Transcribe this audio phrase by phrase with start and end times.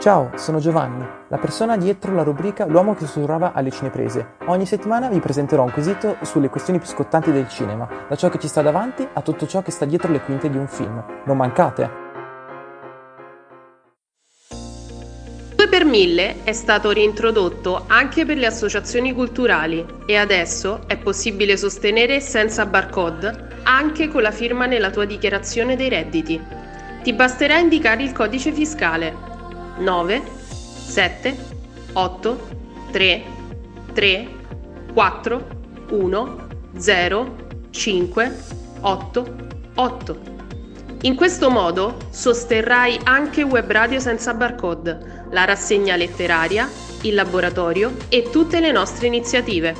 [0.00, 4.34] Ciao, sono Giovanni, la persona dietro la rubrica L'uomo che sussurrava alle cineprese.
[4.46, 8.38] Ogni settimana vi presenterò un quesito sulle questioni più scottanti del cinema, da ciò che
[8.38, 11.02] ci sta davanti a tutto ciò che sta dietro le quinte di un film.
[11.24, 11.90] Non mancate!
[15.56, 21.56] 2 per 1000 è stato reintrodotto anche per le associazioni culturali e adesso è possibile
[21.56, 26.40] sostenere senza barcode anche con la firma nella tua dichiarazione dei redditi.
[27.02, 29.27] Ti basterà indicare il codice fiscale
[29.78, 30.22] 9,
[30.86, 31.36] 7,
[31.92, 32.38] 8,
[32.90, 33.22] 3,
[33.92, 34.28] 3,
[34.92, 35.46] 4,
[35.90, 36.36] 1,
[36.76, 37.36] 0,
[37.70, 38.36] 5,
[38.80, 39.36] 8,
[39.74, 40.36] 8.
[41.02, 46.68] In questo modo sosterrai anche Web Radio senza barcode, la rassegna letteraria,
[47.02, 49.76] il laboratorio e tutte le nostre iniziative.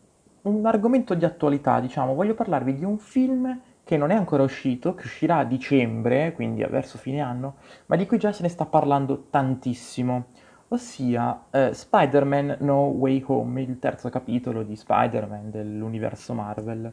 [0.42, 4.94] un argomento di attualità, diciamo, voglio parlarvi di un film che non è ancora uscito,
[4.94, 8.66] che uscirà a dicembre, quindi verso fine anno, ma di cui già se ne sta
[8.66, 10.26] parlando tantissimo
[10.74, 16.92] ossia eh, Spider-Man No Way Home, il terzo capitolo di Spider-Man dell'universo Marvel.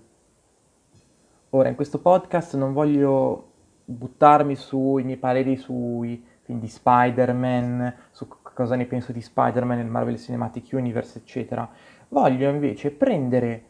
[1.51, 3.49] Ora, in questo podcast non voglio
[3.87, 9.87] buttarmi sui miei pareri sui film di Spider-Man, su cosa ne penso di Spider-Man nel
[9.87, 11.69] Marvel Cinematic Universe, eccetera.
[12.09, 13.65] Voglio invece prendere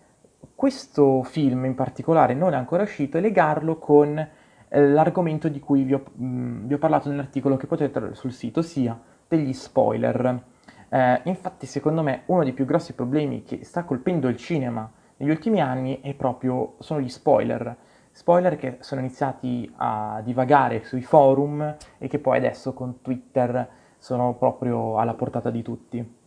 [0.56, 5.94] questo film in particolare, non ancora uscito, e legarlo con eh, l'argomento di cui vi
[5.94, 8.98] ho, mh, vi ho parlato nell'articolo che potete trovare sul sito, sia
[9.36, 10.42] degli spoiler.
[10.88, 15.30] Eh, infatti, secondo me, uno dei più grossi problemi che sta colpendo il cinema negli
[15.30, 17.76] ultimi anni è proprio, sono gli spoiler.
[18.10, 23.68] Spoiler che sono iniziati a divagare sui forum e che poi adesso con Twitter
[23.98, 26.18] sono proprio alla portata di tutti.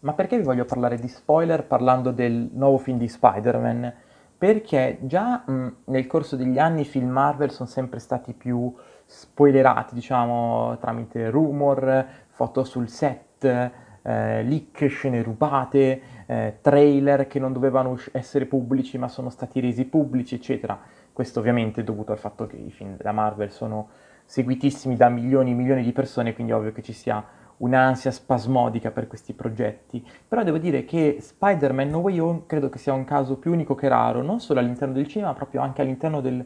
[0.00, 3.92] Ma perché vi voglio parlare di spoiler parlando del nuovo film di Spider-Man?
[4.38, 8.72] Perché già mh, nel corso degli anni i film Marvel sono sempre stati più
[9.04, 17.52] spoilerati, diciamo, tramite rumor, foto sul set, eh, leak, scene rubate, eh, trailer che non
[17.52, 20.78] dovevano essere pubblici ma sono stati resi pubblici, eccetera.
[21.12, 23.88] Questo ovviamente è dovuto al fatto che i film della Marvel sono
[24.24, 27.24] seguitissimi da milioni e milioni di persone, quindi è ovvio che ci sia
[27.58, 30.04] un'ansia spasmodica per questi progetti.
[30.26, 33.74] Però devo dire che Spider-Man No Way Home credo che sia un caso più unico
[33.74, 36.44] che raro, non solo all'interno del cinema, ma proprio anche all'interno del,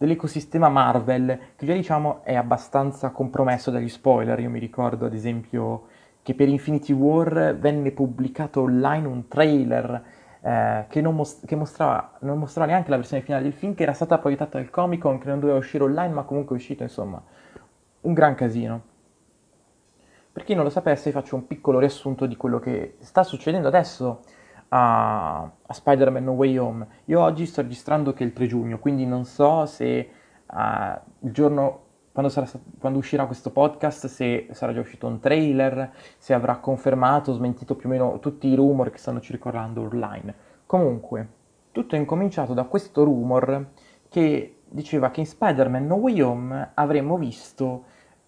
[0.00, 4.40] dell'ecosistema Marvel, che già diciamo è abbastanza compromesso dagli spoiler.
[4.40, 5.88] Io mi ricordo ad esempio
[6.22, 10.02] che per Infinity War venne pubblicato online un trailer
[10.40, 13.82] eh, che, non, most- che mostrava, non, mostrava, neanche la versione finale del film, che
[13.82, 16.82] era stata proiettata al Comic Con, che non doveva uscire online, ma comunque è uscito,
[16.82, 17.22] insomma,
[18.00, 18.82] un gran casino.
[20.32, 24.22] Per chi non lo sapesse, faccio un piccolo riassunto di quello che sta succedendo adesso
[24.70, 26.86] a, a Spider-Man No Way Home.
[27.06, 30.08] Io oggi sto registrando che è il 3 giugno, quindi non so se
[30.46, 30.56] uh,
[31.20, 32.48] il giorno quando, sarà,
[32.78, 37.88] quando, uscirà questo podcast, se sarà già uscito un trailer, se avrà confermato, smentito più
[37.88, 40.34] o meno tutti i rumor che stanno circolando online.
[40.66, 41.28] Comunque,
[41.72, 43.70] tutto è incominciato da questo rumor
[44.08, 47.84] che diceva che in Spider-Man No Way Home avremmo visto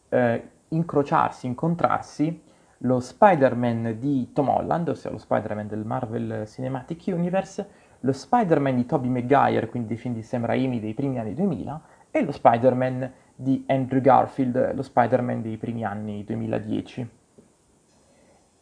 [0.09, 2.43] eh, incrociarsi, incontrarsi
[2.85, 7.69] lo Spider-Man di Tom Holland, ossia lo Spider-Man del Marvel Cinematic Universe,
[8.01, 11.83] lo Spider-Man di Tobey Maguire, quindi dei film di Sam Raimi dei primi anni 2000,
[12.11, 17.09] e lo Spider-Man di Andrew Garfield, lo Spider-Man dei primi anni 2010.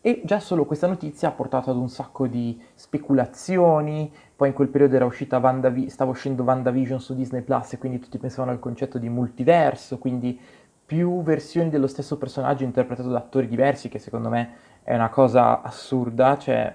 [0.02, 4.68] E già solo questa notizia ha portato ad un sacco di speculazioni, poi in quel
[4.68, 8.60] periodo era uscita Vandav- stava uscendo WandaVision su Disney Plus e quindi tutti pensavano al
[8.60, 10.40] concetto di multiverso, quindi
[10.90, 15.62] più versioni dello stesso personaggio interpretato da attori diversi, che secondo me è una cosa
[15.62, 16.74] assurda, cioè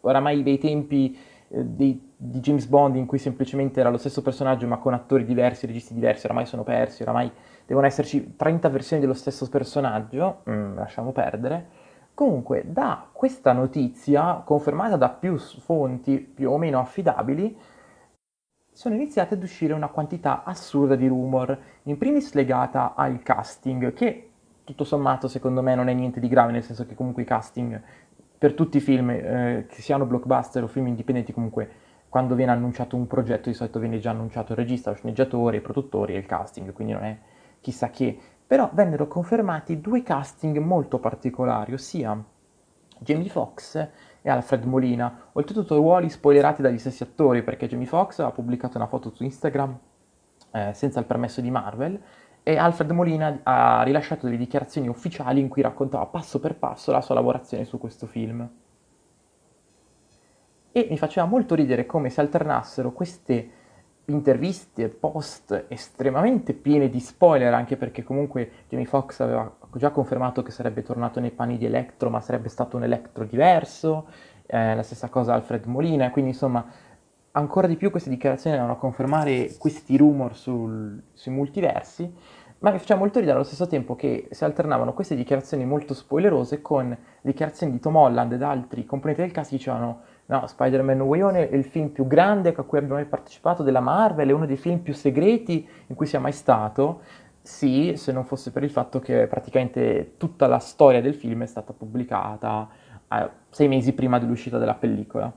[0.00, 1.14] oramai dei tempi
[1.48, 5.26] eh, di, di, James Bond in cui semplicemente era lo stesso personaggio ma con attori
[5.26, 7.30] diversi, registi diversi, oramai sono persi, oramai
[7.66, 11.66] devono esserci 30 versioni dello stesso personaggio, mm, lasciamo perdere.
[12.14, 17.54] Comunque, da questa notizia, confermata da più fonti più o meno affidabili,
[18.76, 24.28] sono iniziate ad uscire una quantità assurda di rumor, in primis legata al casting, che
[24.64, 27.80] tutto sommato secondo me non è niente di grave, nel senso che comunque i casting
[28.36, 31.70] per tutti i film, eh, che siano blockbuster o film indipendenti, comunque
[32.10, 35.62] quando viene annunciato un progetto di solito viene già annunciato il regista, lo sceneggiatore, i
[35.62, 37.16] produttori e il casting, quindi non è
[37.62, 38.18] chissà che.
[38.46, 42.22] Però vennero confermati due casting molto particolari, ossia
[42.98, 43.88] Jamie Foxx
[44.26, 48.88] e Alfred Molina, oltretutto ruoli spoilerati dagli stessi attori perché Jamie Foxx ha pubblicato una
[48.88, 49.78] foto su Instagram
[50.50, 52.02] eh, senza il permesso di Marvel
[52.42, 57.02] e Alfred Molina ha rilasciato delle dichiarazioni ufficiali in cui raccontava passo per passo la
[57.02, 58.50] sua lavorazione su questo film.
[60.72, 63.50] E mi faceva molto ridere come si alternassero queste
[64.06, 70.50] interviste post estremamente piene di spoiler, anche perché comunque Jamie Foxx aveva già confermato che
[70.50, 74.06] sarebbe tornato nei panni di Electro, ma sarebbe stato un Electro diverso,
[74.46, 76.64] eh, la stessa cosa Alfred Molina, quindi insomma
[77.32, 82.10] ancora di più queste dichiarazioni andavano a confermare questi rumor sul, sui multiversi,
[82.58, 86.62] ma mi faceva molto ridere allo stesso tempo che si alternavano queste dichiarazioni molto spoilerose
[86.62, 91.04] con dichiarazioni di Tom Holland ed altri componenti del cast che dicevano no, Spider-Man No
[91.04, 94.32] Way Home è il film più grande a cui abbiamo mai partecipato della Marvel, è
[94.32, 97.02] uno dei film più segreti in cui sia mai stato,
[97.46, 101.46] sì, se non fosse per il fatto che praticamente tutta la storia del film è
[101.46, 102.68] stata pubblicata
[103.12, 105.32] eh, sei mesi prima dell'uscita della pellicola.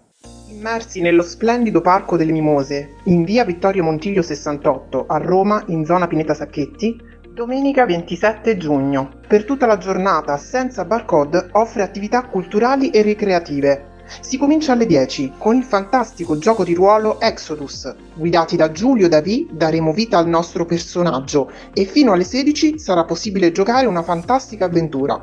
[0.50, 6.08] Immersi nello splendido Parco delle Mimose, in via Vittorio Montiglio 68, a Roma, in zona
[6.08, 7.00] Pineta Sacchetti,
[7.32, 9.12] domenica 27 giugno.
[9.28, 13.89] Per tutta la giornata, senza barcode, offre attività culturali e ricreative.
[14.22, 17.94] Si comincia alle 10 con il fantastico gioco di ruolo Exodus.
[18.16, 23.52] Guidati da Giulio Davi daremo vita al nostro personaggio e fino alle 16 sarà possibile
[23.52, 25.20] giocare una fantastica avventura.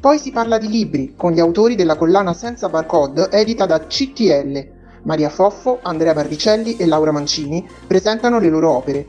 [0.00, 4.78] Poi si parla di libri con gli autori della collana Senza Barcode edita da CTL.
[5.02, 9.08] Maria Foffo, Andrea Barricelli e Laura Mancini presentano le loro opere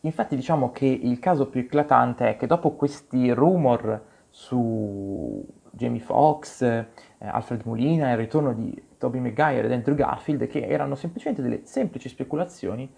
[0.00, 6.62] Infatti diciamo che il caso più eclatante è che dopo questi rumor su Jamie Foxx,
[6.62, 6.86] eh,
[7.18, 12.08] Alfred Molina il ritorno di Tobey Maguire ed Andrew Garfield, che erano semplicemente delle semplici
[12.08, 12.92] speculazioni,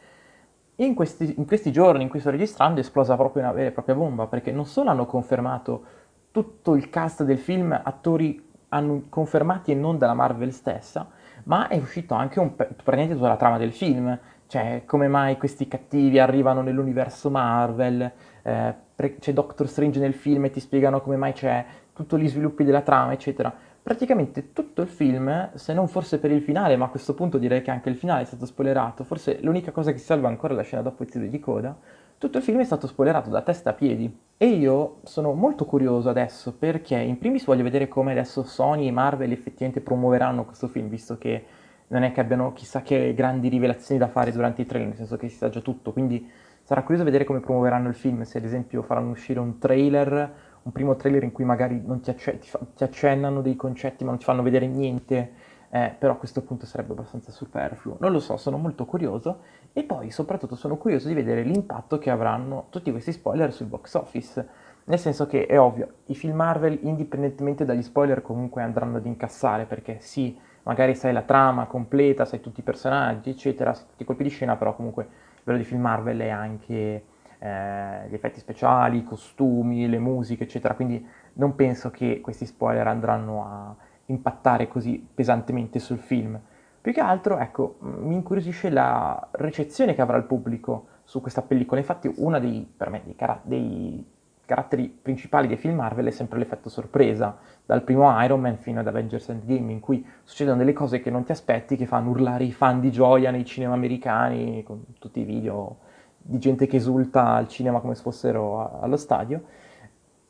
[0.77, 3.73] in questi, in questi giorni in cui sto registrando è esplosa proprio una vera e
[3.73, 5.85] propria bomba, perché non solo hanno confermato
[6.31, 11.11] tutto il cast del film, attori hanno confermati e non dalla Marvel stessa,
[11.45, 15.67] ma è uscito anche un, praticamente tutta la trama del film, cioè come mai questi
[15.67, 18.11] cattivi arrivano nell'universo Marvel,
[18.43, 18.75] eh,
[19.19, 22.83] c'è Doctor Strange nel film e ti spiegano come mai c'è tutti gli sviluppi della
[22.83, 23.53] trama, eccetera.
[23.83, 27.63] Praticamente tutto il film, se non forse per il finale, ma a questo punto direi
[27.63, 30.63] che anche il finale è stato spoilerato, forse l'unica cosa che salva ancora è la
[30.63, 31.77] scena dopo i titoli di coda,
[32.23, 34.17] tutto il film è stato spoilerato da testa a piedi.
[34.37, 38.93] E io sono molto curioso adesso perché in primis voglio vedere come adesso Sony e
[38.93, 41.45] Marvel effettivamente promuoveranno questo film, visto che
[41.89, 45.17] non è che abbiano chissà che grandi rivelazioni da fare durante i trailer, nel senso
[45.17, 46.31] che si sa già tutto, quindi
[46.63, 50.33] sarà curioso vedere come promuoveranno il film, se ad esempio faranno uscire un trailer,
[50.63, 54.05] un primo trailer in cui magari non ti, acc- ti, fa- ti accennano dei concetti
[54.05, 55.33] ma non ti fanno vedere niente,
[55.75, 57.97] eh, però a questo punto sarebbe abbastanza superfluo.
[57.99, 59.39] Non lo so, sono molto curioso
[59.73, 63.95] e poi soprattutto sono curioso di vedere l'impatto che avranno tutti questi spoiler sul box
[63.95, 64.49] office.
[64.85, 69.65] Nel senso che è ovvio, i film Marvel, indipendentemente dagli spoiler, comunque andranno ad incassare,
[69.65, 74.07] perché sì, magari sai la trama completa, sai tutti i personaggi, eccetera, sai tutti i
[74.07, 77.05] colpi di scena, però comunque livello di film Marvel è anche
[77.39, 80.75] eh, gli effetti speciali, i costumi, le musiche, eccetera.
[80.75, 81.03] Quindi
[81.35, 83.75] non penso che questi spoiler andranno a
[84.07, 86.39] impattare così pesantemente sul film.
[86.81, 91.81] Più che altro, ecco, mi incuriosisce la ricezione che avrà il pubblico su questa pellicola.
[91.81, 94.05] Infatti, uno dei, per me, dei, car- dei
[94.45, 98.87] caratteri principali dei film Marvel è sempre l'effetto sorpresa, dal primo Iron Man fino ad
[98.89, 102.53] Avengers Endgame, in cui succedono delle cose che non ti aspetti, che fanno urlare i
[102.53, 105.79] fan di gioia nei cinema americani, con tutti i video
[106.19, 109.43] di gente che esulta al cinema come se fossero allo stadio.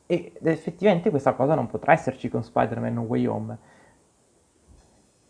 [0.05, 3.57] Ed effettivamente questa cosa non potrà esserci con Spider-Man No Way Home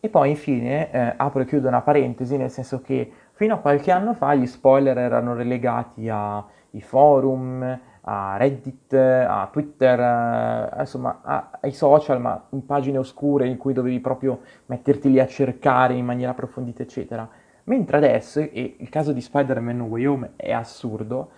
[0.06, 3.90] e poi infine eh, apro e chiudo una parentesi, nel senso che fino a qualche
[3.90, 11.52] anno fa gli spoiler erano relegati ai forum, a Reddit, a Twitter, eh, insomma a,
[11.62, 16.04] ai social, ma in pagine oscure in cui dovevi proprio metterti lì a cercare in
[16.04, 17.26] maniera approfondita, eccetera.
[17.64, 21.30] Mentre adesso, e il caso di Spider-Man No Way Home è assurdo,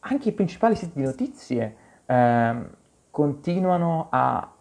[0.00, 1.76] anche i principali siti di notizie
[2.12, 2.54] eh,
[3.10, 4.52] continuano a,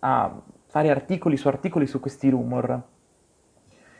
[0.00, 2.82] a fare articoli su articoli su questi rumor.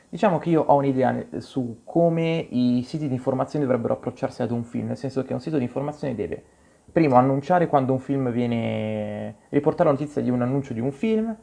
[0.08, 4.62] Diciamo che io ho un'idea su come i siti di informazione dovrebbero approcciarsi ad un
[4.64, 6.42] film, nel senso che un sito di informazione deve
[6.90, 9.36] primo, annunciare quando un film viene...
[9.50, 11.36] riportare la notizia di un annuncio di un film,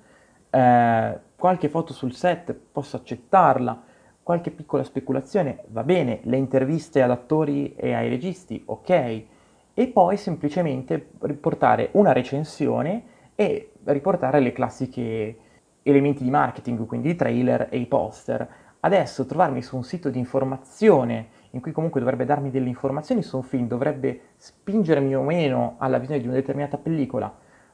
[0.50, 3.84] eh, qualche foto sul set posso accettarla,
[4.24, 9.26] qualche piccola speculazione va bene, le interviste ad attori e ai registi ok,
[9.74, 13.04] e poi semplicemente riportare una recensione
[13.36, 15.38] e riportare le classiche
[15.84, 18.48] elementi di marketing, quindi i trailer e i poster.
[18.80, 23.38] Adesso trovarmi su un sito di informazione in cui comunque dovrebbe darmi delle informazioni su
[23.38, 27.34] un film, dovrebbe spingermi o meno alla visione di una determinata pellicola,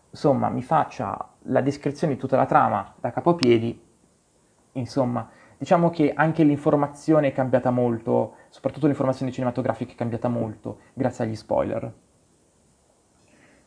[0.10, 3.82] insomma, mi faccia la descrizione di tutta la trama da capopiedi,
[4.74, 5.30] insomma,
[5.60, 11.36] diciamo che anche l'informazione è cambiata molto, soprattutto l'informazione cinematografica è cambiata molto grazie agli
[11.36, 11.94] spoiler.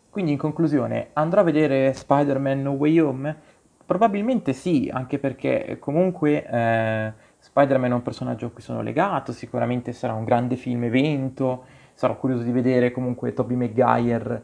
[0.08, 3.36] Quindi in conclusione, andrò a vedere Spider-Man No Way Home?
[3.84, 9.92] Probabilmente sì, anche perché comunque eh, Spider-Man è un personaggio a cui sono legato, sicuramente
[9.92, 14.42] sarà un grande film evento, sarò curioso di vedere comunque Tobey Maguire, eh,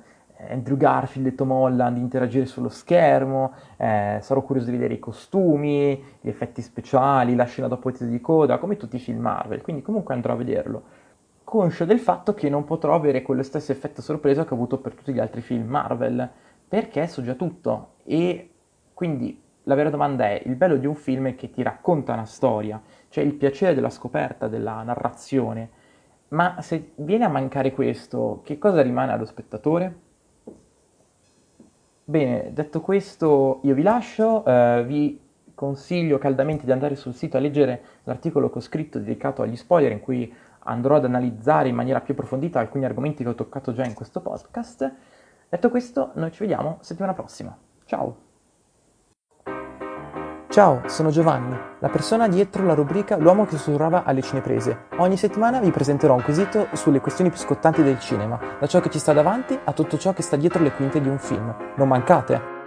[0.48, 6.02] Andrew Garfield e Tom Holland interagire sullo schermo, eh, sarò curioso di vedere i costumi,
[6.20, 9.82] gli effetti speciali, la scena dopo titoli di coda, come tutti i film Marvel, quindi
[9.82, 10.82] comunque andrò a vederlo.
[11.42, 14.94] Conscio del fatto che non potrò avere quello stesso effetto sorpresa che ho avuto per
[14.94, 16.28] tutti gli altri film Marvel,
[16.68, 18.50] perché so già tutto e
[18.94, 22.26] quindi la vera domanda è, il bello di un film è che ti racconta una
[22.26, 25.70] storia, cioè il piacere della scoperta, della narrazione,
[26.28, 30.06] ma se viene a mancare questo, che cosa rimane allo spettatore?
[32.08, 35.20] Bene, detto questo io vi lascio, eh, vi
[35.54, 39.92] consiglio caldamente di andare sul sito a leggere l'articolo che ho scritto dedicato agli spoiler
[39.92, 43.84] in cui andrò ad analizzare in maniera più approfondita alcuni argomenti che ho toccato già
[43.84, 44.90] in questo podcast.
[45.50, 47.54] Detto questo, noi ci vediamo settimana prossima.
[47.84, 48.27] Ciao!
[50.50, 54.86] Ciao, sono Giovanni, la persona dietro la rubrica L'uomo che sussurrava alle cineprese.
[54.96, 58.88] Ogni settimana vi presenterò un quesito sulle questioni più scottanti del cinema, da ciò che
[58.88, 61.54] ci sta davanti a tutto ciò che sta dietro le quinte di un film.
[61.76, 62.57] Non mancate!